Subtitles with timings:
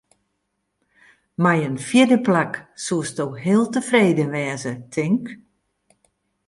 [1.43, 2.53] Mei in fjirde plak
[2.85, 5.25] soesto heel tefreden wêze, tink?